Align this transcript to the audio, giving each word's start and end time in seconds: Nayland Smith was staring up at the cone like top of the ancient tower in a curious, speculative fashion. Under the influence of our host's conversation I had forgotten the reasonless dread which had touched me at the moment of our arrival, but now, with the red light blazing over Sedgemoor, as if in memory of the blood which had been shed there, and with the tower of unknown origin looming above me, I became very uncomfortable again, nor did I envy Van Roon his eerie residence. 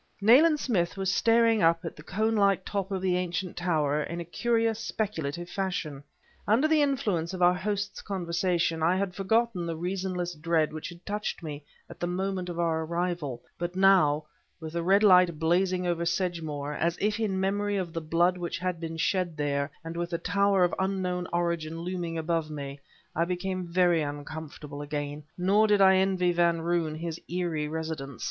Nayland 0.19 0.59
Smith 0.59 0.97
was 0.97 1.13
staring 1.13 1.61
up 1.61 1.85
at 1.85 1.95
the 1.95 2.01
cone 2.01 2.33
like 2.35 2.65
top 2.65 2.89
of 2.89 3.03
the 3.03 3.15
ancient 3.17 3.55
tower 3.55 4.01
in 4.01 4.19
a 4.19 4.25
curious, 4.25 4.79
speculative 4.79 5.47
fashion. 5.47 6.01
Under 6.47 6.67
the 6.67 6.81
influence 6.81 7.35
of 7.35 7.43
our 7.43 7.53
host's 7.53 8.01
conversation 8.01 8.81
I 8.81 8.95
had 8.95 9.13
forgotten 9.13 9.67
the 9.67 9.75
reasonless 9.75 10.33
dread 10.33 10.73
which 10.73 10.89
had 10.89 11.05
touched 11.05 11.43
me 11.43 11.63
at 11.87 11.99
the 11.99 12.07
moment 12.07 12.49
of 12.49 12.59
our 12.59 12.83
arrival, 12.83 13.43
but 13.59 13.75
now, 13.75 14.25
with 14.59 14.73
the 14.73 14.81
red 14.81 15.03
light 15.03 15.37
blazing 15.37 15.85
over 15.85 16.03
Sedgemoor, 16.03 16.73
as 16.73 16.97
if 16.99 17.19
in 17.19 17.39
memory 17.39 17.75
of 17.77 17.93
the 17.93 18.01
blood 18.01 18.37
which 18.39 18.57
had 18.57 18.79
been 18.79 18.97
shed 18.97 19.37
there, 19.37 19.69
and 19.83 19.95
with 19.95 20.09
the 20.09 20.17
tower 20.17 20.63
of 20.63 20.73
unknown 20.79 21.27
origin 21.31 21.81
looming 21.81 22.17
above 22.17 22.49
me, 22.49 22.79
I 23.15 23.23
became 23.25 23.67
very 23.67 24.01
uncomfortable 24.01 24.81
again, 24.81 25.25
nor 25.37 25.67
did 25.67 25.79
I 25.79 25.97
envy 25.97 26.31
Van 26.31 26.59
Roon 26.61 26.95
his 26.95 27.21
eerie 27.29 27.67
residence. 27.67 28.19